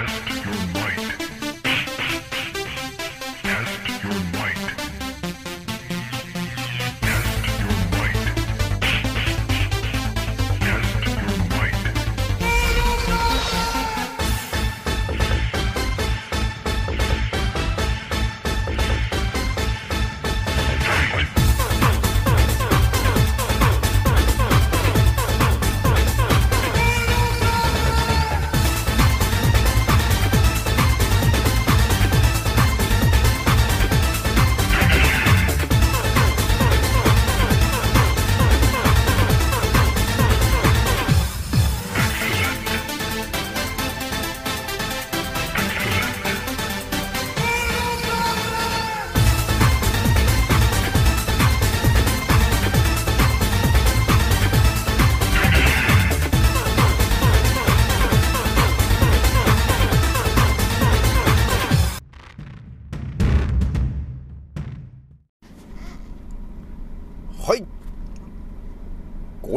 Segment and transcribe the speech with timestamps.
[0.00, 1.39] はい。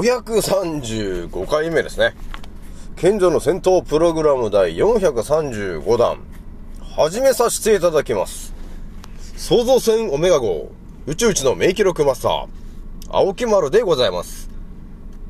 [0.04, 2.14] 535回目ですね。
[2.98, 6.20] 賢者の戦闘プログラム第435弾、
[6.82, 8.54] 始めさせていただきます。
[9.38, 10.70] 創造船オメガ号、
[11.06, 12.48] 宇宙一の名記録マスター、
[13.12, 14.50] 青木丸でございます。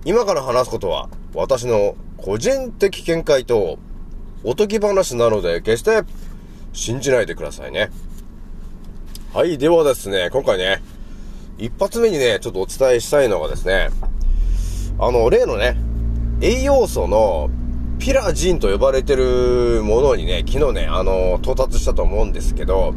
[0.06, 3.78] 今から話すことは、私の個人的見解と、
[4.44, 6.02] おとぎ話なので、決して
[6.74, 7.92] 信じないでくださいね。
[9.34, 10.82] はい、ではですね、今回ね、
[11.60, 13.90] 一発目にね、ちょっとお伝えしたいのがですね、
[14.99, 15.77] あの、例のね、
[16.41, 17.49] 栄養素の
[17.99, 22.94] ピラジンと呼ばれてるものにね、昨日ね、あの、到達したと思うんですけど、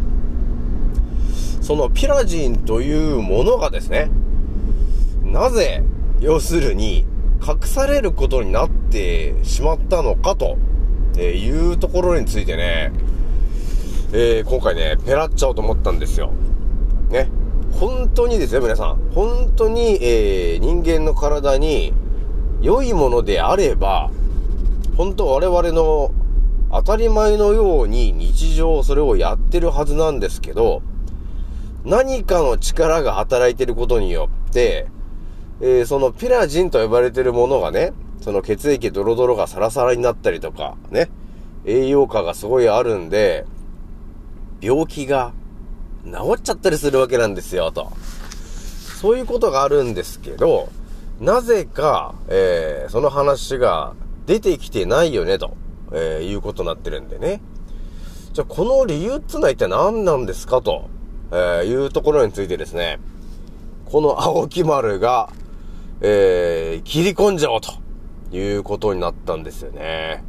[1.61, 4.11] そのピラジンというものがですね、
[5.23, 5.83] なぜ、
[6.21, 7.07] 要するに、
[7.47, 10.57] 隠されることになってしまったのかと
[11.19, 12.93] えいうところについてね、
[14.13, 16.33] えー、今回ね、ペラっちゃおうと思ったんですよ。
[17.11, 17.29] ね。
[17.79, 18.97] 本当にですよ、皆さん。
[19.13, 21.93] 本当に、えー、人間の体に
[22.63, 24.11] 良いものであれば、
[24.97, 26.11] 本当我々の
[26.73, 30.81] 当たり前のように日常それをやってるはずなんですけど、
[31.85, 34.89] 何かの力が働いてることによって、
[35.61, 37.93] えー、そのピラジンと呼ばれてるものがね、
[38.23, 41.11] その血液ドロドロがサラサラになったりとか、ね、
[41.67, 43.45] 栄養価がすごいあるんで、
[44.63, 45.35] 病気が
[46.07, 47.93] 治っちゃったりするわけなんですよ、と。
[49.01, 50.69] そういうことがあるんですけど、
[51.21, 53.95] なぜか、えー、その話が
[54.27, 55.57] 出てきてないよね、と、
[55.93, 57.41] えー、いうことになってるんでね。
[58.33, 60.89] じゃあ、この理由ってのは一体何なんですか、と、
[61.31, 62.99] えー、いうところについてですね、
[63.87, 65.31] この青木丸が、
[66.01, 67.73] えー、切り込んじゃおうと
[68.37, 70.25] いうことになったんですよね。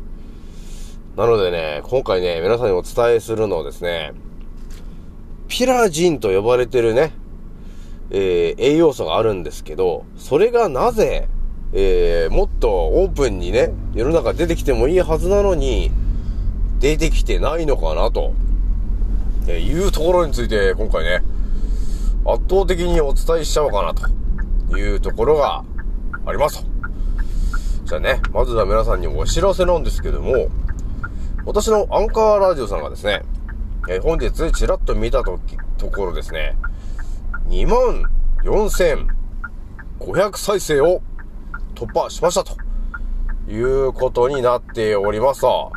[1.18, 4.14] なのでね、今回ね、皆さんにお伝えするのをですね、
[5.58, 7.14] ピラジンと呼ばれてるね、
[8.12, 11.28] えー、栄養素があるんですけど、それがなぜ、
[11.74, 15.90] えー、もっとオープンにね、世の中出てきてもいいはずなのに、
[16.80, 18.36] 出てきてないのかなと、
[19.48, 21.24] え、いうところについて今回ね、
[22.24, 25.64] 圧倒的にお伝えしちゃおうかなというところが
[26.28, 26.70] ありますと。
[27.86, 30.50] じゃあね、まずは皆さんにお知らせなんですけども、
[31.48, 33.24] 私のアンカーラジオさんがですね、
[33.90, 36.58] え、本日ちらっと見たとき、ところですね、
[37.48, 38.04] 2万
[38.44, 41.02] 4500再生を
[41.74, 42.58] 突破しましたと
[43.50, 45.72] いうことになっておりますと。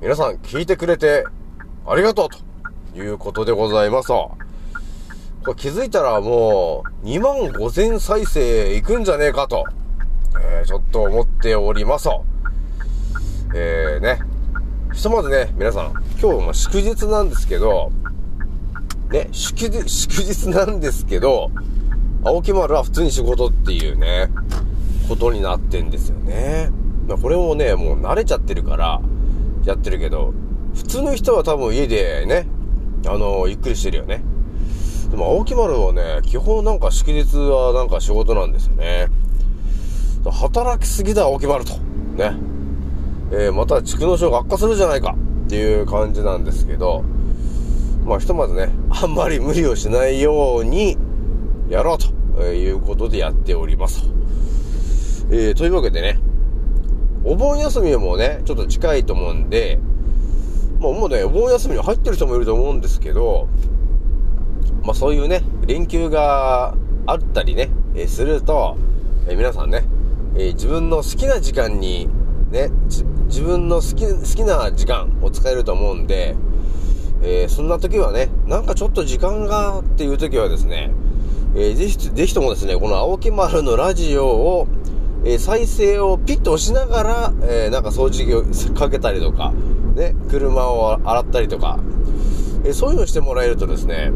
[0.00, 1.26] 皆さん聞いてくれて
[1.86, 2.28] ありがとう
[2.94, 4.38] ということでございますと。
[5.44, 9.64] これ気づいたらもう2万5000再生いくんじゃねえかと、
[10.40, 12.24] えー、ちょっと思っておりますと。
[13.54, 14.37] えー、ね。
[14.92, 17.92] ひとまずね、皆さん、今日も祝日なんですけど、
[19.10, 21.50] ね、祝日、祝日なんですけど、
[22.24, 24.28] 青木丸は普通に仕事っていうね、
[25.08, 26.70] ことになってんですよね。
[27.06, 29.00] まあ、これもね、もう慣れちゃってるから、
[29.64, 30.34] やってるけど、
[30.74, 32.46] 普通の人は多分家でね、
[33.06, 34.22] あのゆっくりしてるよね。
[35.10, 39.08] でも青木丸はね、基本なんか祝日はなんか仕事なんですよね。
[40.30, 41.74] 働きすぎだ青木丸と。
[42.16, 42.57] ね。
[43.30, 45.14] えー、また蓄膿症が悪化するじゃないか
[45.46, 47.04] っていう感じなんですけど、
[48.04, 50.96] まあひとまずね、 あんまり無理をしないように
[51.68, 51.98] やろう
[52.36, 54.10] ということでやっております。
[55.30, 56.18] えー、というわけでね、
[57.24, 59.78] お盆休みもね、ちょっと近いと思うんで、
[60.80, 63.46] まあもうね、お盆休みに入ってる人もいると思うんですけど、
[64.84, 66.74] まあそういうね、連休が
[67.04, 68.76] あったりね、えー、すると、
[69.26, 69.84] えー、皆さんね、
[70.34, 72.08] えー、自分の好きな時間に
[72.50, 72.70] ね、
[73.28, 76.34] 自分の好き、好きな時間を使えると思うんで、
[77.22, 80.92] えー、そんな時はね、なんかちょっと時間がっていう時はですね、
[81.54, 84.68] えー、ぜひ、ぜひともですね、この青木丸のラジオを、
[85.24, 89.52] えー、再生をピッと押しながら、えー、なんか掃除機をかけたりとか、
[89.94, 91.80] ね、車を洗ったりとか、
[92.64, 94.12] えー、そういうのしてもらえるとですね、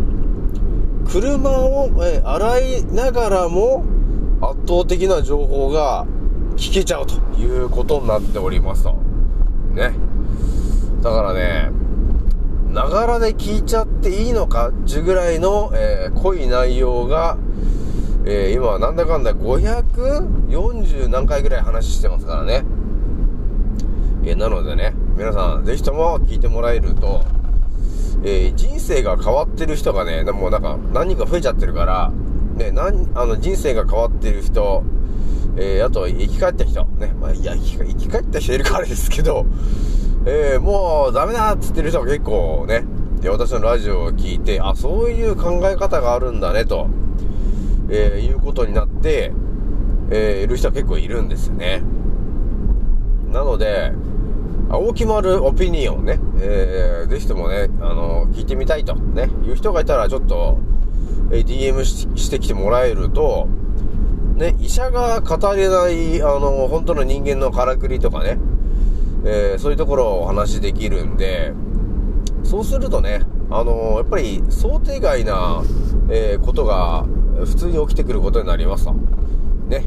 [1.11, 3.85] 車を、えー、洗いながらも
[4.41, 6.07] 圧倒的な情報が
[6.57, 9.02] 聞けちゃうということになっておりますと。
[9.75, 9.95] ね。
[11.03, 11.71] だからね、
[12.73, 17.37] ながらで聞いちゃっていいのかっていうぐらいの、えー、濃い内容が、
[18.25, 22.65] えー、今はなんだかんだ540何回ぐらい話してますからね。
[24.25, 27.25] えー、なのでね、皆さんぜひとも聞いてもらえると、
[28.25, 32.13] え、人生が変わってる人がね、もうなんか何人か増えちゃってるから、
[32.57, 34.85] ね、何、あの人生が変わってる人、
[35.57, 39.47] えー、あと生き返った人、ね、まあ、いや、生き返った人いるからですけど、
[40.25, 42.85] えー、もうダメだっつってる人が結構ね、
[43.21, 46.89] で、私のラジオを聞いて、あ、そういう考え方があるんだね、と、
[47.91, 49.33] えー、いうことになって、
[50.11, 51.83] えー、いる人は結構いるんですよね。
[53.31, 53.93] なので、
[54.71, 60.59] 大きまるオピニオンね、えー、ぜひともね、あの、聞いてみたいと、ね、いう人がいたら、ちょっと、
[61.31, 63.49] えー、DM してきてもらえると、
[64.43, 68.39] ね、医者が語れない、あの、本当の人間のからくりとかね、
[69.25, 71.53] えー、そういうところをお話しできるんで、
[72.43, 75.63] そうするとね、あの、やっぱり想定外な、
[76.11, 77.07] えー、ことが
[77.45, 78.95] 普通に起きてくることになりますと。
[79.69, 79.85] ね。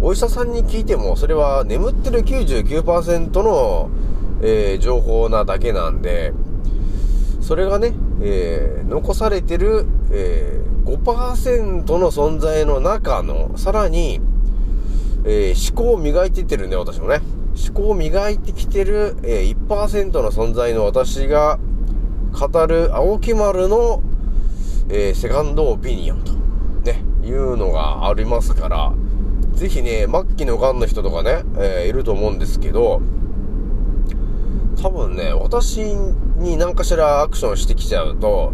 [0.00, 3.90] お医者さんに聞いても、それは眠ってる99%の、
[4.42, 6.32] えー、情報なだけなんで、
[7.40, 10.53] それがね、え、残されてる、え、
[10.84, 14.20] 5%の存在の中の、さらに、
[15.24, 17.20] えー、思考を磨いていってるんで、私もね。
[17.56, 21.58] 思考を磨いてきてる、えー、1%の存在の私が
[22.32, 24.02] 語る青木丸の、
[24.88, 28.92] えー、セカンドオピニオンと、ね、いうのがありますから、
[29.52, 33.00] ぜひね、末期の癌の人とかね、えー、いると思うんですけど、
[34.82, 35.78] 多分ね、私
[36.36, 38.52] に何かしらアクションしてきちゃうと、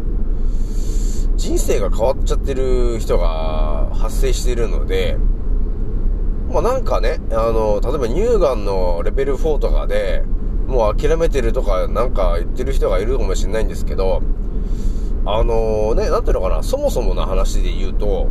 [1.41, 5.17] 人生が変わっちゃってる人が発生しているので、
[6.53, 10.23] まあなんかね、あの、例えば乳がんのレベル4とかで、
[10.67, 14.21] もう諦めてるとかなんか言ってる人がいるかもしれないんですけど、
[15.25, 18.29] あのー、ね、なんていうのかな、そもそもの話で言うと、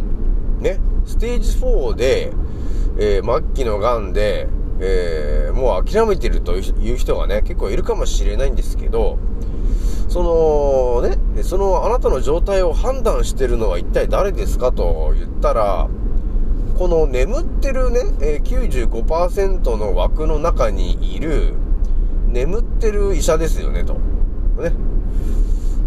[0.59, 2.31] ね、ステージ4で、
[2.99, 4.47] えー、末期の癌で、
[4.81, 9.17] えー、もう諦めてるという人がね、結構いるかもしれないんですけど、
[10.09, 15.87] そのね、そのあなたの状態を判断してるのは一体誰ですかと言ったら、
[16.77, 21.53] この眠ってるね、え95%の枠の中にいる、
[22.27, 23.93] 眠ってる医者ですよね、と。
[23.93, 24.73] ね。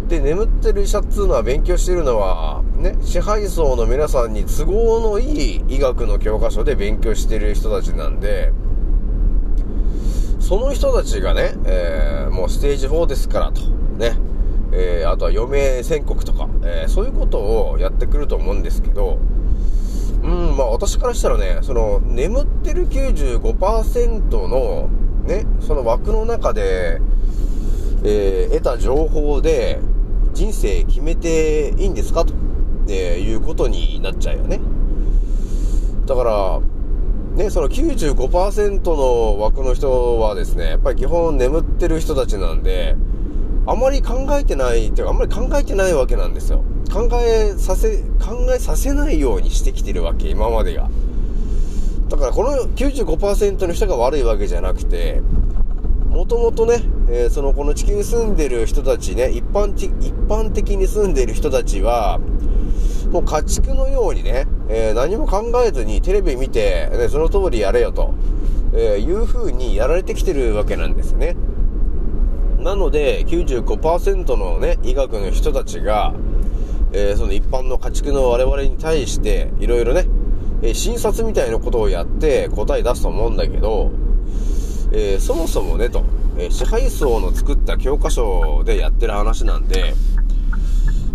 [0.07, 8.53] で、眠ってる医者っつうのは勉強してるのは、ね、支配層の皆さんに都合のいい医学の教科書で勉強してる人たちなんで、
[10.39, 13.61] その人たちがね、えー、もうステージ4ですからと、
[14.03, 14.17] ね、
[14.73, 17.39] えー、あとは余命宣告とか、えー、そういうこと
[17.71, 19.19] をやってくると思うんですけど、
[20.23, 24.89] うん、まあ私からしたらね、その眠ってる95%の
[25.25, 26.99] ね、その枠の中で、
[28.03, 29.79] えー、得た情報で
[30.33, 32.25] 人生決めていいんですか？
[32.25, 32.33] と、
[32.89, 34.59] えいうことになっちゃうよね。
[36.05, 36.59] だから、
[37.35, 42.97] ね、その95%の枠の人はですね、やっぱり基本眠ってる人たちなんで、
[43.65, 46.63] あまり考えてない、っていうかあんまり考えてないわけなんですよ。
[46.91, 50.89] 考えさせ、考えさせないようにしてきてるわけ、今までが。
[52.09, 55.21] だからこの95%の人が悪いわけじゃなくて、
[56.09, 62.19] もともとね、えー、そのこの地球に住んでる人たちね、一般的、一般的に住んでる人たちは、
[63.11, 68.13] もう家畜のようにね、えー、何も考えずにテレビ見て、ね、その通りやれよと、
[68.73, 71.35] えー、いう風にやられてきてるわけなんですね。
[72.63, 76.13] なので、95%のね、医学の人たちが、
[76.93, 80.07] えー、その一般の家畜の我々に対して、いろいろね、
[80.61, 83.91] えー、診察みたいなことをやって答え出すと思うんだけど、
[84.93, 86.03] えー、そもそもね、と、
[86.37, 89.93] え支配層の作った教科書でやってる話なんで、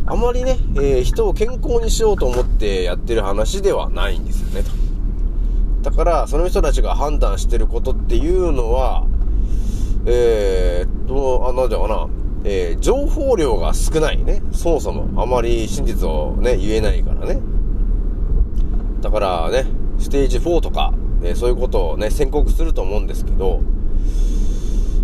[0.06, 5.90] あまりね、え人を健康にしようと思ってやってる話ではないんですよね、と。
[5.90, 9.06] だから、その人たちが判断してることっていうのは、
[10.10, 12.08] えー、っと、あ、なんだかな、
[12.44, 14.42] えー、情報量が少ないね。
[14.52, 15.22] そもそも。
[15.22, 17.40] あまり真実をね、言えないからね。
[19.02, 19.66] だからね、
[19.98, 23.60] ステージ4とか、え、そういうことをね、宣告すると思うんですけど、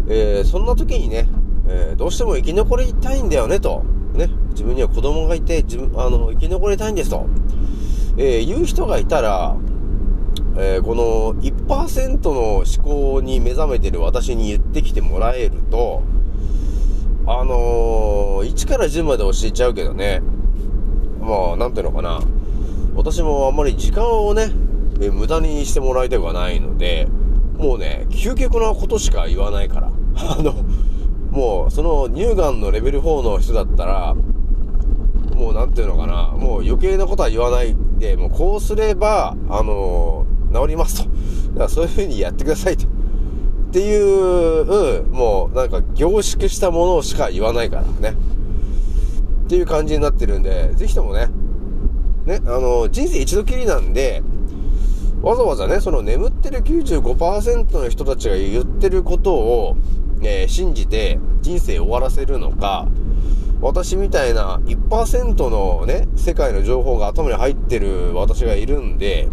[0.08, 1.28] えー、そんな時にね、
[1.68, 3.84] えー、どうしても生き残りたいんだよねと。
[4.14, 4.30] ね。
[4.52, 7.26] 自分には子供がいて、自分、あの、生き残りたいんですと。
[8.16, 9.54] えー、言う人がいたら、
[10.56, 12.64] えー、この1%の思
[13.14, 16.02] 考に目覚めてる私に言ってきてもらえると、
[17.26, 20.22] あのー、1から10まで教えちゃうけどね、
[21.20, 22.20] まあ、なんていうのかな。
[22.94, 24.52] 私もあんまり時間をね、
[25.00, 27.08] えー、無駄にしてもらいたくはないので、
[27.56, 29.88] もうね、究極なことしか言わないから。
[30.16, 30.54] あの、
[31.30, 34.14] もう、その乳がんのレベル4の人だったら、
[35.34, 40.23] もうなんていうのかな、もう余計なことは言わないで、もうこうすれば、あの、
[40.54, 41.08] 治りますと。
[41.08, 42.86] だからそういう風にやってくださいと。
[42.86, 42.88] っ
[43.72, 48.16] ていう、うん、もうなんか凝縮したものしか言わないからね。
[49.44, 51.28] っていう感じになってるんで、ぜひともね、
[52.24, 54.22] ね、あの、人生一度きりなんで、
[55.22, 59.76] わざわざね、その眠ってる95%の人たちが言ってることを、
[60.22, 62.88] え、信じて人生終わらせるのか、
[63.60, 69.28] 私みたいな1%のね、世界の情報が頭に入ってる私がいるんで、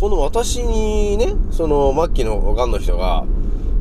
[0.00, 3.24] この私にね、その末期の癌の人が、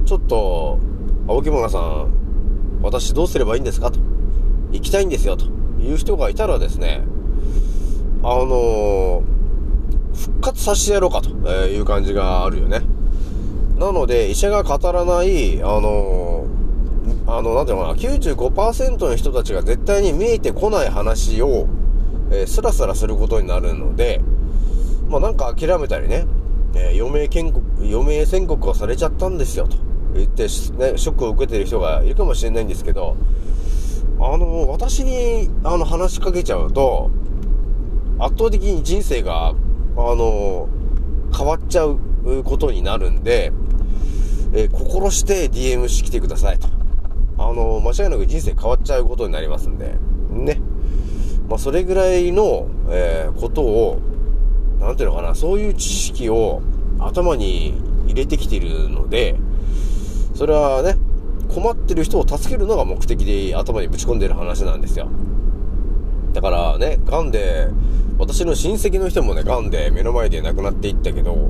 [0.05, 0.79] ちょっと、
[1.27, 2.07] 青木村さん、
[2.81, 3.91] 私どうすればいいんですか？
[3.91, 3.99] と。
[4.71, 5.45] 行きたいんですよ、と
[5.81, 7.01] いう人がいたらですね、
[8.23, 9.21] あのー、
[10.15, 11.29] 復活させてやろうかと
[11.67, 12.81] いう感じがあるよね。
[13.77, 21.67] なので、医者が語らない、あのー、あの、なんていうのかな、95%の人たちが絶対に見えてこない話を、
[22.31, 24.21] えー、スラスラすることになるので、
[25.13, 26.25] まあなんか諦めたりね、
[26.73, 29.77] えー、余命宣告、余命宣告をされちゃったんですよ、と
[30.15, 33.15] 言って、ね、ショックを受けてる人がいるかもしれないんですけど、
[34.19, 37.11] あの、私に、あの、話しかけちゃうと、
[38.17, 39.53] 圧倒的に人生が、あ
[39.95, 40.67] の、
[41.31, 41.99] 変わっちゃう
[42.43, 43.51] ことになるんで、
[44.53, 46.67] えー、心して DM してきてくださいと。
[47.37, 49.93] あの、間違いなく人生変わっちゃうことになりますんで、
[50.31, 50.59] ね。
[51.47, 53.99] まあ、それぐらいの、えー、ことを、
[54.83, 56.61] なんていうのかな、そういう知識を
[56.99, 57.73] 頭に
[58.05, 59.35] 入れてきているので、
[60.35, 60.97] それはね、
[61.53, 65.07] 困ってる人を助けるのが目的で頭にぶち込んでる話なんですよ。
[66.33, 67.69] だからね、癌で、
[68.17, 71.49] 私の親戚の人もね、癌で目の前で亡くなっていったけど、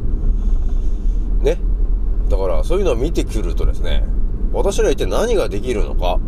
[1.41, 1.57] ね。
[2.29, 4.03] だからそういうのを見てくるとですね、
[4.53, 6.19] 私ら一体何ができるのか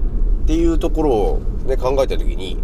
[0.44, 2.58] っていうところをね、考えた時に、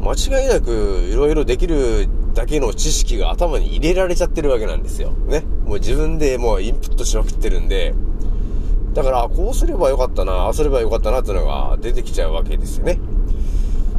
[0.00, 5.10] 間違いなくいろいろできるだけの知識が頭に入れられちゃってるわけなんですよ。
[5.10, 5.44] ね。
[5.64, 7.94] もう自分でもうインプットしまくってるんで、
[8.94, 12.98] だから、こうすればよかったな、ああすればよかったなっていうのが出てきちゃうわけですよね。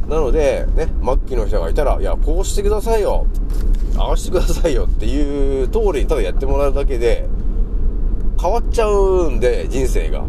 [0.08, 3.26] なので、ね、末期の人がいたら、いや、こうしてくださいよ。
[3.96, 7.28] ああしてくださいよっていう通りにただやってもらうだけで、
[8.40, 10.24] 変わっちゃうんで、人生が。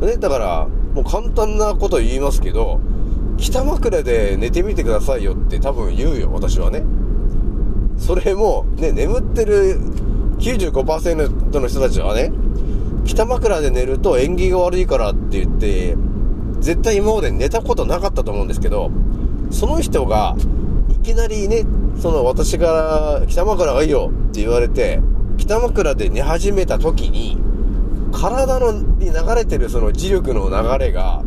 [0.00, 2.80] ね、だから、もう簡単なこと言いますけど、
[3.38, 6.84] 北枕で寝てみてくださいよって多分言うよ、私はね。
[7.98, 9.80] それも、ね、眠ってる
[10.38, 12.32] 95%の人たちはね、
[13.04, 15.96] 北枕で寝ると縁起が悪いからって言って、
[16.60, 18.90] 絶対今まで寝たことなかったと思うんですけど、
[19.50, 20.36] その人が、
[20.90, 21.64] いきなりね、
[22.00, 25.00] その私が北枕がいいよって言われて、
[25.38, 27.38] 北枕で寝始めた時に、
[28.12, 31.22] 体のに流れてるその磁力の流れが、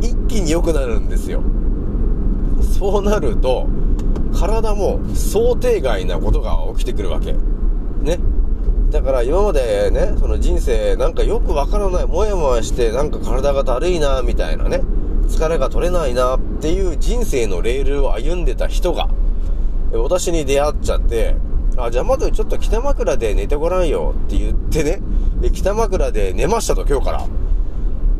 [0.00, 1.42] 一気に良くなるんですよ。
[2.78, 3.66] そうなると、
[4.32, 7.34] 体も想定外なことが起きてくるわけ。
[8.02, 8.18] ね。
[8.90, 14.80] だから今までね、その人生なんかよくわからない、もやもやしてなんか体がだるいな、みたいなね、
[15.28, 19.08] 疲れが取れないなっていう人生のレールを歩んでた人が、
[19.92, 21.36] 私に出会っちゃって、
[21.76, 25.02] あ、じゃあまずちょっと北枕で寝てごらんよって言ってね、
[25.52, 27.26] 北枕で寝ましたと今日から。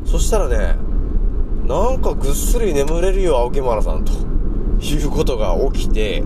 [0.04, 0.76] そしたらね、
[1.66, 4.12] なんかぐっすり眠れるよ、青木村さんと。
[4.80, 6.22] いうことが起きて、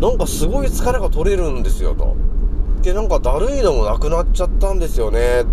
[0.00, 2.16] なんかすごい疲れが取れるんですよと。
[2.82, 5.42] で、なんかだるいのもなくなっちゃったんですよね。
[5.42, 5.44] っ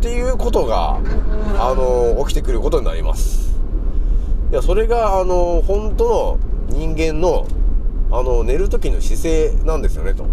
[0.00, 1.00] ていうことが、
[1.58, 3.56] あの、起きてくることになります。
[4.52, 7.46] いや、それが、あの、本当の人間の、
[8.10, 10.26] あの、寝る時の姿勢なんですよね、と。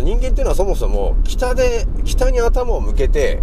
[0.00, 3.42] 人間っていうのはそもそも、北で、北に頭を向けて、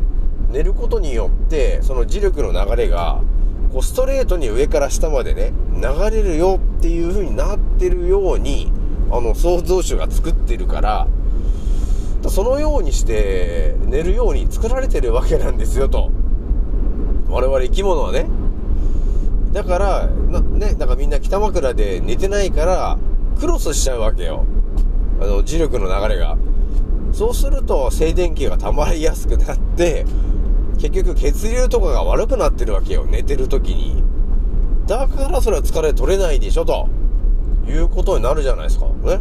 [0.51, 3.21] 寝ることによって、その磁力の流れが、
[3.75, 8.71] こう、ストレートに上から下までね、流れるよっていう風になってるように、
[9.11, 11.07] あの、創造主が作ってるから、
[12.29, 16.09] そのようにして寝るように作られてるわけなんですよと。
[17.27, 18.27] 我々生き物はね。
[19.51, 22.97] だから、な、ね、だからみんな北枕で寝てないから、
[23.41, 24.45] クロスしちゃうわけよ。
[25.19, 26.37] あの、磁力の流れが。
[27.11, 30.05] そうすると静電気が溜まりやすくなって、
[30.77, 33.05] 結局血流とかが悪くなってるわけよ。
[33.05, 34.03] 寝てる時に。
[34.87, 36.87] だからそれは疲れ取れないでしょ、と
[37.67, 38.85] いうことになるじゃないですか。
[38.85, 39.19] ね。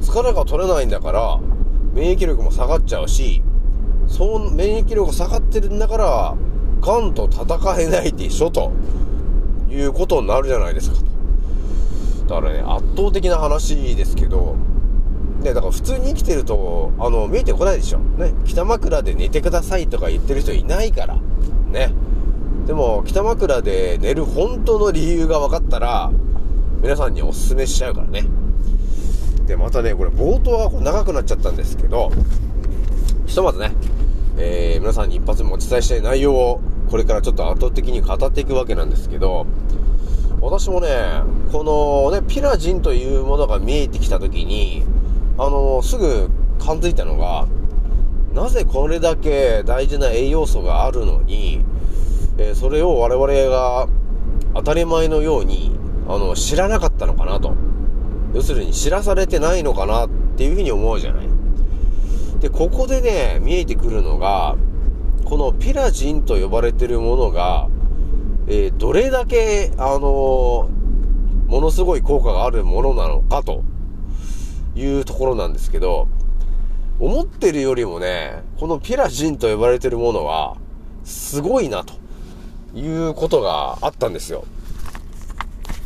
[0.00, 1.38] 疲れが取れないんだから、
[1.92, 3.42] 免疫力も下がっちゃうし、
[4.08, 6.34] その免疫力が下がってるんだから、
[6.80, 8.72] ガンと戦えないでしょ、と
[9.68, 10.96] いうことになるじゃないですか。
[12.28, 14.56] だからね、圧倒的な話ですけど、
[15.46, 17.98] ね、だから普通に生きてると、あの、見えてこないでしょ。
[17.98, 21.20] ね、北枕で寝てくださいとか言ってる人いないから。
[21.68, 21.92] ね。
[22.66, 26.10] でも、北枕で寝る本当の理由が分かったら、
[26.82, 28.24] 皆さんにお勧めしちゃうからね。
[29.46, 32.10] で、またね、これ冒頭は長くなっちゃったんですけど、
[33.26, 33.70] ひとまずね、
[34.38, 36.60] えー、皆さんに一発目お伝えしたい内容を、
[36.90, 39.46] これからちょっと圧倒的に語っていくわけなんですけど、
[40.40, 40.88] 私もね、
[41.52, 44.84] このね、ピラジンというものが見えてきたときに、
[45.38, 47.46] あの、すぐ感づいたのが、
[48.32, 51.64] なぜこれだけ大事な栄養素があるのに、
[52.38, 53.88] えー、それを我々が
[54.54, 55.72] 当たり前のように、
[56.08, 57.54] あの、知らなかったのかなと。
[58.34, 61.26] 要するに知らされてないのかなっていうふうに思うじゃない。
[62.40, 64.56] で、ここでね、見えてくるのが、
[65.24, 67.68] このピラジンと呼ばれてるものが、
[68.46, 70.68] えー、どれだけ、あのー、
[71.48, 73.64] ものすごい効果があるものなのかと
[74.76, 76.06] いうところなんですけど、
[77.00, 80.56] 思ってるよりもね、このピラジンと呼ばれてるものは、
[81.04, 81.94] すごいな、と
[82.78, 84.44] いうことがあったんですよ。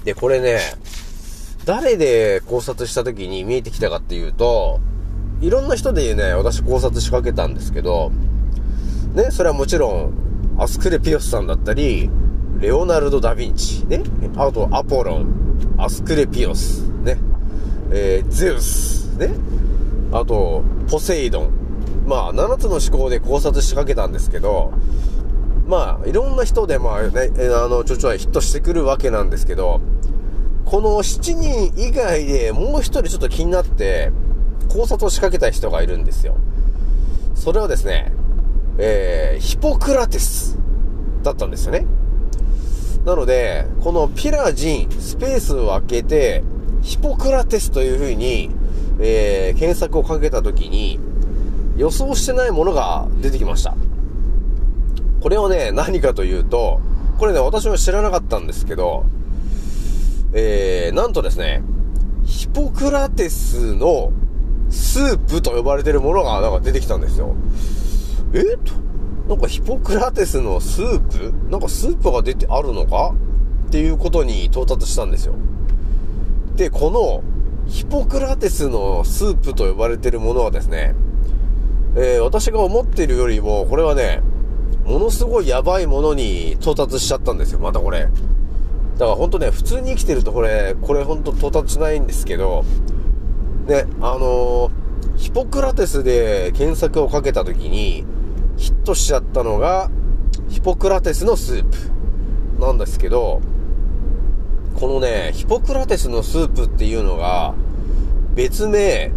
[0.05, 0.61] で、これね、
[1.65, 4.81] 誰で考察した時に見えてきたかっていうと、
[5.41, 8.11] いろんな人でね、私考察しかけたんですけど、
[9.15, 10.13] ね、それはもちろん、
[10.59, 12.11] アスクレピオスさんだったり、
[12.59, 14.03] レオナルド・ダ・ヴィンチ、ね、
[14.37, 17.19] あとアポロン、アスクレピオス、ね、
[17.93, 19.31] えー、ゼウス、ね、
[20.13, 21.51] あと、ポセイドン。
[22.07, 24.73] まあ、7つの思考で考察しかけたんですけど、
[25.67, 29.81] まあ、いろんな人で、まあね、あの、ちょちょはヒットしてくるわけなんですけど、
[30.65, 34.11] この7人以外でもう1人ちょっと気になって、
[34.69, 36.37] 考察を仕掛けた人がいるんですよ。
[37.35, 38.13] それはですね、
[38.79, 40.59] えー、ヒポクラテス
[41.23, 41.87] だったんですよね。
[43.05, 46.43] なので、このピラジン、スペースを開けて、
[46.83, 48.51] ヒポクラテスという風に、
[49.01, 50.99] えー、検索をかけた時に、
[51.77, 53.75] 予想してないものが出てきました。
[55.21, 56.81] これはね、何かというと、
[57.19, 59.05] これね、私も知らなかったんですけど、
[60.33, 61.63] えー、なんとですね、
[62.25, 64.13] ヒポクラテスの
[64.71, 67.35] スープと呼ばれてるものがなんか出てきたんですよ。
[68.33, 68.75] えと、
[69.29, 71.33] なんかヒポクラテスのスープ？
[71.51, 73.15] なんかスープが出てあるのか？
[73.69, 75.35] っていうことに到達したんですよ。
[76.61, 77.23] で、この
[77.71, 80.95] ヒポクラテスのスープと呼ばれてるものはですね、
[81.97, 84.21] えー、私が思ってるよりも、これはね、
[84.85, 88.01] ものすごいやばいものに到達しちゃったんですよ、またこれ。
[88.01, 88.13] だか
[89.07, 92.67] らほんとね、普通に生きてるとこれ、これほんと到達しないんですけど、
[93.67, 94.71] ね、あのー、
[95.17, 98.05] ヒポクラテスで検索をかけた時に、
[98.59, 99.91] ヒットしちゃったのが、
[100.51, 103.41] ヒポクラテスのスープなんですけど、
[104.81, 107.55] このね、ヒポクラテスのスープっていうのが、
[108.35, 109.13] 別名、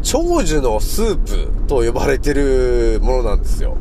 [0.00, 3.76] 長寿のスープと呼ばれてるものなんですよ。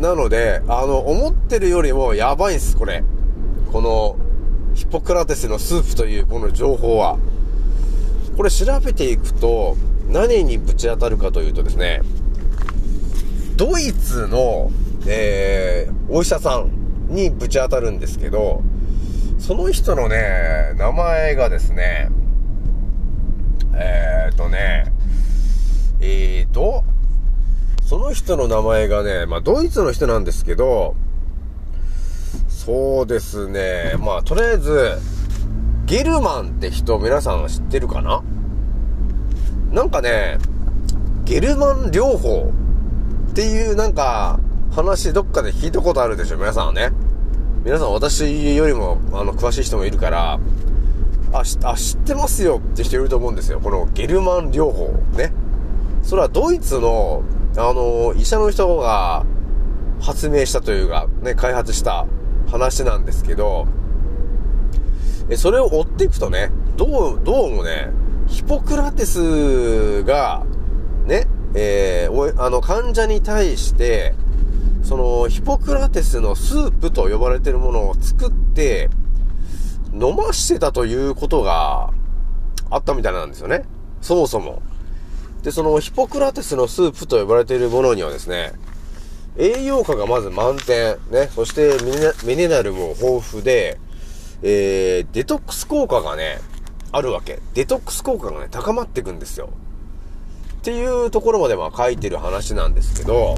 [0.00, 3.04] なので、あの、思ってるよりもやばいんす、これ。
[3.70, 4.16] この、
[4.74, 7.18] ヒポクラテスのスープというこの情報は。
[8.38, 9.76] これ調べていくと、
[10.08, 12.00] 何にぶち当たるかというとですね、
[13.54, 14.72] ドイツの、
[15.06, 18.62] えー、お医者さんにぶち当たるんですけど、
[19.40, 22.08] その人のね、名前がですね、
[23.74, 24.92] えーとね、
[26.00, 26.84] えーと、
[27.82, 30.94] その人の名前がね、まあ、ドイツの人なんですけど、
[32.48, 34.98] そうですね、まあ、とりあえず、
[35.86, 38.22] ゲルマンって人皆さん知ってるかな？
[39.72, 40.38] なんかね、
[41.24, 42.52] ゲルマン療法
[43.30, 44.38] っていうなんか、
[44.70, 46.92] 話どっかで聞いたことあるでしょ、皆さんはね。
[47.62, 50.40] 皆さん私よりも、あの、詳しい人もいるから、
[51.32, 53.60] あ、あ、知ってますよって人いると思うんですよ。
[53.60, 54.88] このゲルマン療法。
[55.14, 55.30] ね。
[56.02, 57.22] それはドイツの、
[57.58, 59.26] あの、医者の人が
[60.00, 62.06] 発明したというか、ね、開発した
[62.50, 63.66] 話なんですけど、
[65.28, 67.90] え、それを追っていくとね、どう、どうもね、
[68.26, 70.46] ヒポクラテスが、
[71.04, 74.14] ね、えー、あの、患者に対して、
[74.90, 78.90] その、ヒポクラテスのスープと呼ばれてるものを作って、
[79.92, 81.92] 飲ましてたということが
[82.70, 83.62] あったみたいなんですよね。
[84.00, 84.62] そもそも。
[85.44, 88.52] で、そのヒポクラテスのスープと呼ばれているものにはですね、
[89.38, 91.76] 栄養価がまず満点、ね、そして
[92.26, 93.78] ミネラルも豊富で、
[94.42, 96.40] えー、デトックス効果がね、
[96.90, 97.38] あるわけ。
[97.54, 99.50] デトックス効果がね、高まっていくんですよ。
[100.58, 103.36] っていうところまでは書いてる話なんですけど、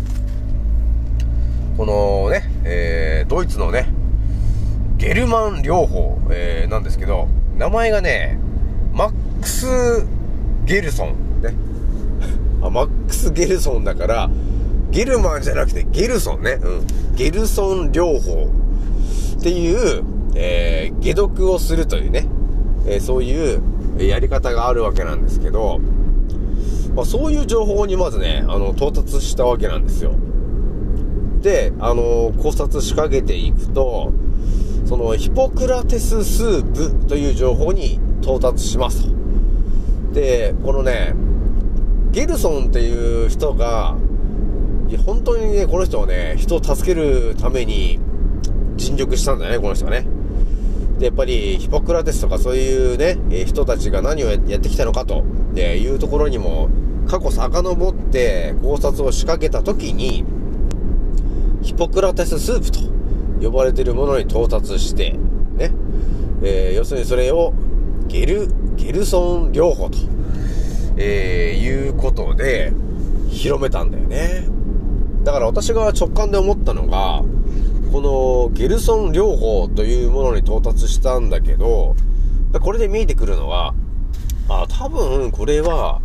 [1.76, 3.88] このね、えー、ドイツのね、
[4.98, 8.38] ゲルマン療法、えー、なんですけど、名前がね、
[8.92, 9.66] マックス・
[10.64, 11.42] ゲルソン。
[11.42, 11.54] ね。
[12.62, 14.30] あ、マックス・ゲルソンだから、
[14.90, 16.58] ゲルマンじゃなくてゲルソンね。
[16.62, 16.87] うん。
[17.16, 18.50] ゲルソン療法
[19.38, 20.04] っていう、
[20.35, 22.26] えー、解毒をするというね、
[22.87, 23.62] えー、そういう
[23.98, 25.80] やり方があるわけなんですけど、
[26.94, 30.12] まあ、そういう情報にまずね、あの、到達したわけなんですよ。
[31.42, 34.12] で、あの、考察しかけていくと、
[34.87, 39.12] その、ヒポクラテススープという情報に到達しますと。
[40.14, 41.14] で、このね、
[42.12, 43.96] ゲルソンっていう人が、
[45.07, 47.98] 本当にね、この人はね、人を助けるために
[48.76, 50.07] 尽力したんだよね、この人はね。
[50.98, 55.24] で、やっぱりヒポクラテスとかそういうね、え人たちが何をやってきたのかと、
[55.55, 56.68] でいうところにも、
[57.09, 60.24] 過去遡って考察を仕掛けた時に、
[61.62, 62.81] ヒポクラテススープと
[63.40, 65.72] 呼ばれているものに到達して、ね、
[66.42, 67.55] えー、要するにそれを
[68.07, 69.98] ゲル、ゲルソン療法と、
[70.96, 72.72] えー、いうことで
[73.31, 74.48] 広めたんだよね。
[75.25, 77.22] だから私が直感で思ったのが、
[77.92, 81.94] このゲルソン療法というものに到達したんだけど、
[82.61, 83.75] これで見えてくるのは、
[84.48, 86.01] あ、多分これは、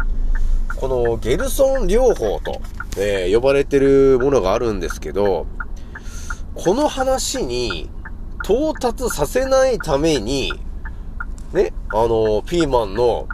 [0.80, 2.62] このゲルソン療法と、
[2.98, 5.46] えー、呼ばれてるものがあるんですけど、
[6.56, 7.90] この話に
[8.44, 10.54] 到達させないために、
[11.54, 13.28] ね、あの、ピーマンの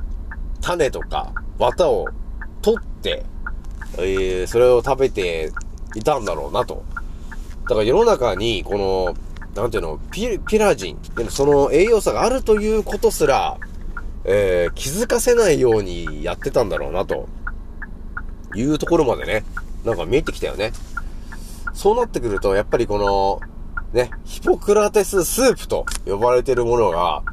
[0.62, 2.08] 種とか綿を
[2.62, 3.26] 取って、
[3.98, 5.52] えー、それを食べて
[5.96, 6.84] いたんだろうなと。
[7.64, 9.16] だから世の中に、この、
[9.56, 13.58] なんていうの、ピピラジン、でもその栄養素があるということすら、
[14.26, 17.30] えー、気づかせないようにやってたんだろうな、と
[18.56, 19.44] いうところまでね、
[19.84, 20.72] なんか見えてきたよね。
[21.74, 23.40] そうなってくると、やっぱりこの、
[23.94, 27.24] ね、ヒポクラテススープと呼ばれてるものが、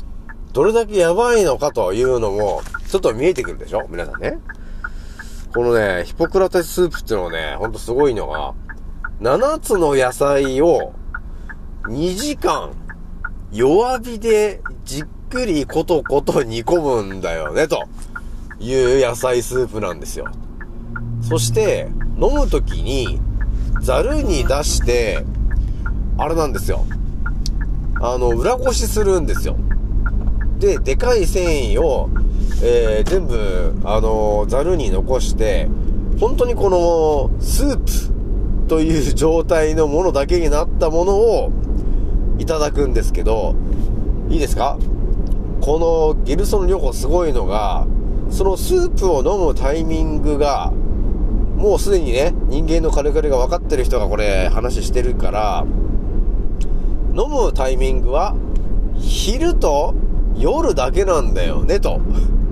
[0.53, 3.87] どれだけやばいのかというのも、ちょっと見えてくるでしょ？
[3.89, 4.39] 皆さんね。
[5.55, 8.55] このね、ヒポクラテススープっていうのはね、ほんとすごいのが、
[9.21, 10.93] 7つの野菜を
[11.85, 12.73] 2時間
[13.53, 17.85] 弱火でじっくりコトコト煮込むんだよね、と
[18.59, 20.27] いう野菜スープなんですよ。
[21.23, 21.89] そして、
[22.21, 23.21] 飲むときに、
[23.81, 25.25] ザルに出して、
[26.19, 26.85] あれなんですよ。
[28.01, 29.57] あの、裏ごしするんですよ。
[30.59, 32.11] で、でかい繊維を、
[32.63, 35.69] えー、全部、あの、ザルに残して、
[36.21, 41.51] 本当にこの、スープという状態のものだけになったものを
[42.39, 43.55] いただくんですけど、
[44.29, 44.79] いいですか？
[45.61, 47.87] このゲルソン療法すごいのが、
[48.31, 50.73] そのスープを飲むタイミングが、
[51.61, 55.67] もうすでにね、人間のカリカリが分かってる人がこれ話してるから、
[57.11, 58.35] 飲むタイミングは、
[58.97, 59.95] 昼と
[60.39, 62.01] 夜だけなんだよね、と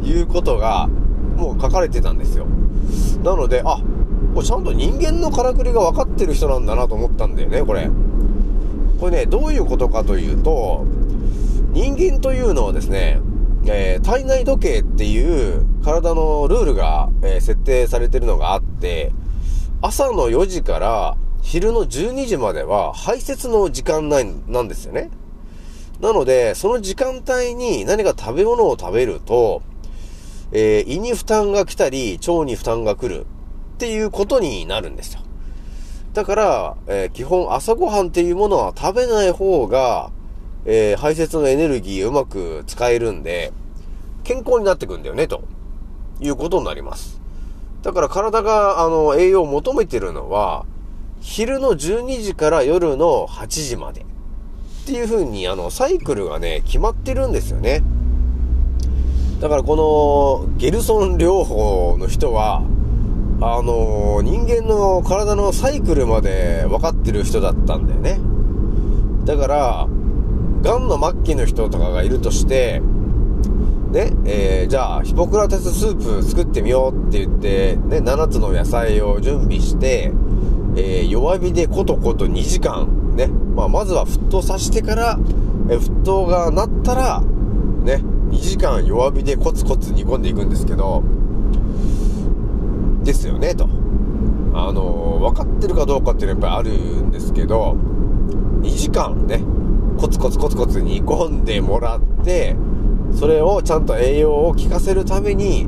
[0.02, 0.88] いうことが、
[1.36, 2.44] もう書かれてたんですよ。
[3.24, 3.80] なので、あ、
[4.34, 7.88] これちゃんと人間のからくりが分かってる人なんだなと思ったんだよね、これ。
[9.00, 10.84] これね、どういうことかというと、
[11.72, 13.22] 人間というのはですね、
[13.64, 19.10] えー、体内時計っていう体のルールが、えー、設定されてるのがあって、
[19.80, 25.10] 朝の4時から昼の12時までは排泄の時間内なんですよね。
[26.00, 29.62] なので、その時間帯に何か食べ物を食べると、
[30.52, 33.24] えー、胃に負担が来たり、腸に負担が来る。
[33.76, 35.20] っていうことになるんですよ。
[36.12, 40.10] だから、えー、基本朝ごはんっていうものは食べない方が、
[40.66, 43.52] えー、排泄のエネルギーうまく使えるんで、
[44.24, 45.44] 健康になってくんだよね、と
[46.20, 47.20] いうことになります。
[47.82, 50.64] だから体が、あの、栄養を求めてるのは、
[51.20, 54.02] 昼の12時から夜の8時まで。
[54.02, 54.04] っ
[54.86, 57.82] ていう風に、あの、サイクルがね、決まってるんですよね。
[59.40, 62.62] だからこの、ゲルソン療法の人は、
[63.40, 68.18] あの、人間の体のサイクルまで分かってる人だったんだよね。
[69.24, 69.88] だから、
[70.62, 72.82] 癌の末期の人とかがいるとして、
[73.90, 80.12] ね、えー、じゃあ、ヒポクラテススープ作ってみようって言って、ね、7つの野菜を準備して、
[80.76, 85.18] えー、弱火でコトコト2時間、ね、まあ、まずは沸騰させてから、
[85.70, 91.02] えー、沸騰がなったら、ね、2時間弱火でコツコツ煮込んでいくんですけど、
[93.04, 93.68] ですよね、と。
[94.52, 97.74] あの分かってるかどうかっていうのはやっぱりあるんですけど、
[98.60, 99.40] 2時間ね、
[99.98, 102.56] コツコツコツコツ煮込んでもらって、
[103.14, 105.66] それをちゃんと栄養を効かせるために、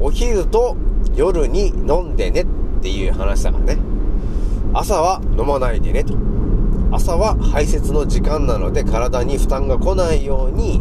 [0.00, 0.76] お昼と
[1.16, 2.46] 夜に飲んでねっ
[2.82, 3.78] ていう話だからね。
[4.72, 6.14] 朝は飲まないでねと。
[6.90, 10.80] 朝は排泄の時間なので体に負担が来ないように、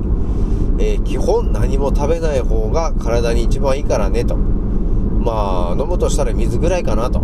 [0.80, 4.36] えー、基本何も食べない方が体に一番いいからねと。
[4.36, 7.22] まあ、飲むとしたら水ぐらいかなと。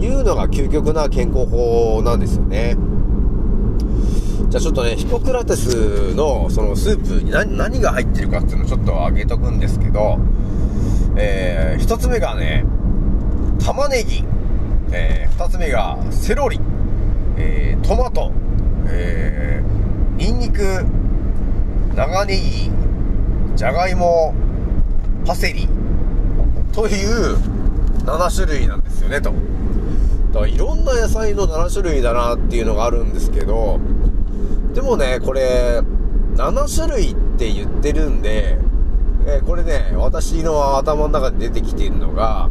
[0.00, 2.76] いうのが究極な健康法なんですよね。
[4.54, 10.20] じゃあちょっとね、ヒポクラテスのそのスープに何が入ってるかっていうのをちょっと上げとくんですけど、
[11.16, 12.64] えー、一つ目がね、
[13.58, 14.22] 玉ねぎ、
[14.92, 16.60] えー、二つ目がセロリ、
[17.36, 18.30] えー、トマト、
[18.86, 20.84] えー、ニンニク、
[21.96, 22.70] 長ネギ、
[23.56, 24.36] じゃがいも、
[25.26, 25.68] パセリ、
[26.72, 27.38] という
[28.04, 29.32] 7種類なんですよね、と。
[30.32, 33.80] だからいろんな野菜の7種類だなっていうのがあるんですけど、
[34.74, 35.80] でもね、これ、
[36.34, 38.58] 7種類って言ってるんで、
[39.24, 42.50] えー、これね、私の頭の中で出てきてるのが、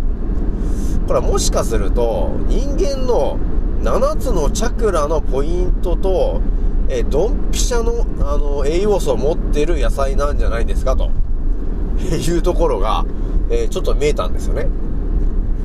[1.05, 3.37] これはもしかすると、人間の
[3.81, 6.41] 7つのチャクラのポイントと、
[6.87, 11.11] えー、ドンピシャの、あの、栄養素を持ってる野菜なんじゃないですか、と
[11.99, 13.03] いうところが、
[13.49, 14.69] えー、ちょっと見えたんですよね。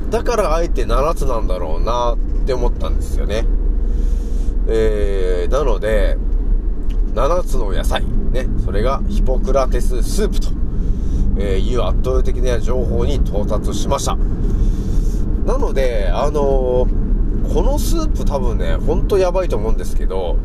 [0.09, 3.45] だからあえて7つなんだろうなって思ったんですよね。
[4.67, 6.17] えー、なので、
[7.13, 10.49] 7つの野菜、ね、それがヒポクラテススープと、
[11.39, 14.17] えいう圧倒的な情報に到達しました。
[15.45, 20.37] なので、あのー、このスープ多分ね、ほんとやばいと思うんですけど、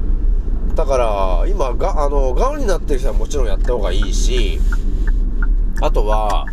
[0.75, 4.59] だから、今、が、あの、ガンになってる人はもちろんやった方がいいし、
[5.81, 6.47] あとは、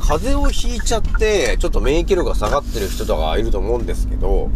[0.00, 4.50] 風邪をひいちゃって、ちょっと免疫力が下がってる人とかいると思うんですけど、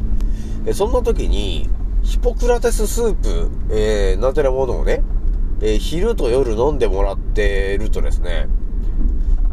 [0.72, 1.68] そんな時に、
[2.02, 5.02] ヒポクラテススープ、えー、なんてなものをね、
[5.60, 8.48] えー、昼と夜飲んでもらってるとですね、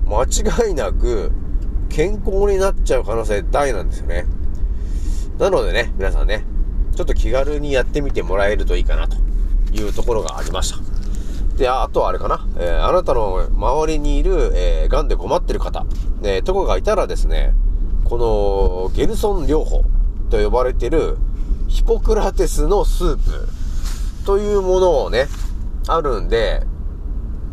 [0.06, 1.32] 間違いなく
[1.90, 4.26] 健康になっちゃう可能性大なんですよね。
[5.38, 6.46] なのでね、皆さんね、
[6.96, 9.18] ちょっと気軽にやってみてもらえるといいかなと
[9.74, 10.80] いうところがありました。
[11.58, 15.86] で、あとはあれかな、えー、あなたの周りにいる、えー、癌で困ってる方、
[16.24, 17.54] えー、とこがいたらですね、
[18.06, 19.84] このゲルソン療法
[20.30, 21.18] と呼ばれてる
[21.68, 25.28] ヒポクラテスのスープというものをね、
[25.88, 26.64] あるんで、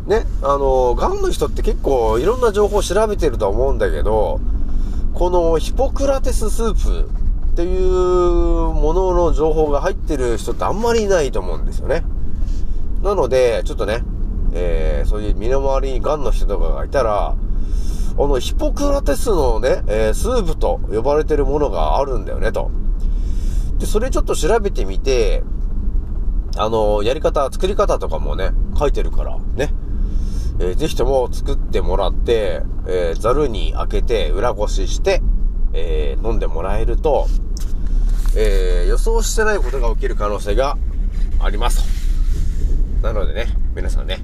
[0.07, 4.39] ね、あの、癌の人って結構いろんな情報を調べてると思うんだけど、
[5.13, 7.09] このヒポクラテススープ
[7.53, 12.03] っていうものの情報が入ってる人ってあんまりいないと思うんですよね。
[13.01, 14.03] なので、ちょっとね、
[14.53, 17.35] えー、そういう身の回りに癌の人とかがいたら、あ
[18.17, 22.69] の、ヒポクラテスのね、えー、スープと呼ばれてるものがあるんだよね、と。
[23.85, 25.43] で、それちょっと調べてみて、
[26.57, 29.71] あの、やり方、作り方とかもね、書いてるから、ね。
[30.59, 35.21] えー、ぜひとも作ってもらって、えー、ザルに開けて、裏ごしして、
[35.73, 37.27] えー、飲んでもらえると、
[38.35, 40.77] えー、予想してないことが起きる可能性が
[41.39, 41.85] あります。
[43.03, 44.23] なのでね、皆さんね、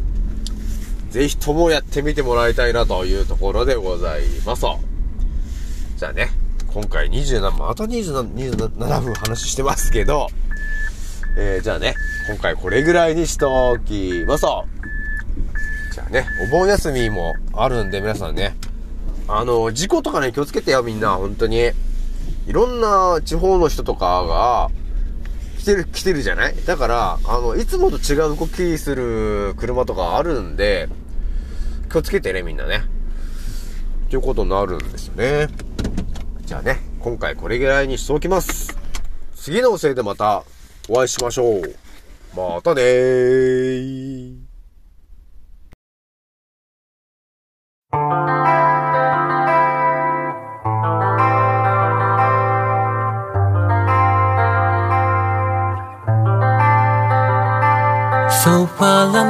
[1.11, 4.65] ぜひともやってみてもらいたいなというところでございます。
[5.97, 6.31] じゃあね、
[6.73, 10.27] 今回27、また27、27分話してますけど、
[11.37, 11.95] えー、じゃあね、
[12.29, 14.45] 今回これぐらいにしておきます。
[15.93, 18.55] じゃあね、お盆休みもあるんで皆さんね、
[19.27, 21.71] あの、事故とかね、気をつけてよみんな、本当に。
[22.47, 24.69] いろんな地方の人とかが、
[25.59, 26.55] 来てる、来てるじゃない？
[26.65, 30.87] だから、あの、いつもと違う動きする車とかあるんで、
[31.91, 32.81] 気をつけてね、みんなね。
[34.09, 35.47] ということになるんですよね。
[36.51, 38.77] じゃあね、今回これぐらいにしておきます。
[39.37, 40.43] 次のおせいでまた
[40.89, 41.61] お会いしましょう。
[42.35, 44.35] またねー。
[58.43, 59.23] ソファら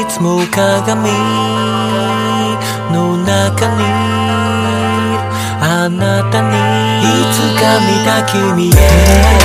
[0.00, 1.41] 見つも鏡
[7.86, 9.41] 見た君へ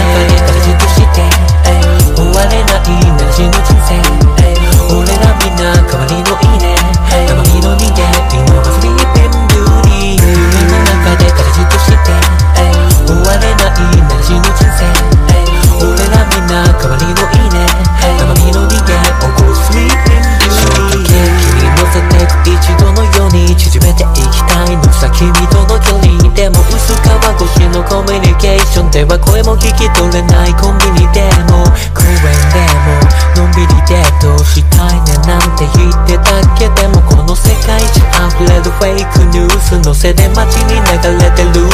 [29.37, 31.21] 声も聞き取れないコンビニで
[31.53, 31.61] も。
[31.93, 33.45] 公園でも。
[33.45, 36.67] のんびりデートしたいねなんて言ってたけ。
[36.81, 38.01] でもこの世界中
[38.33, 39.77] 溢れるフェイクニュース。
[39.85, 40.81] のせで街に流
[41.21, 41.69] れてる。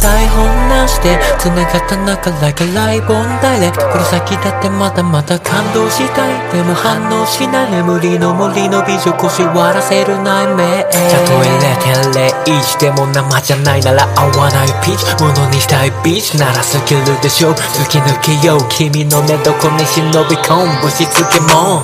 [0.00, 6.52] 台本なしで繋がった中 like a live on direct この先だってまだまだ感動したい。
[6.52, 7.70] でも反応しない。
[7.70, 10.90] 眠りの森の美女腰割らせる内面た
[11.26, 15.22] とえ0.01でも生じゃないなら合わないピーチ。
[15.22, 16.38] ものにしたいビーチ。
[16.38, 17.50] ならスキルでしょ。
[17.50, 18.68] う突き抜けよう。
[18.68, 20.82] 君の寝床に忍び込む。
[20.82, 21.82] ぶしつけも